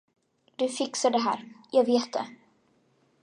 [0.57, 2.25] Du fixar det här, jag vet det.